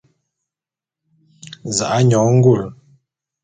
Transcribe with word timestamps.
Za'a 1.77 1.99
nyone 2.07 2.31
ngule. 2.37 2.65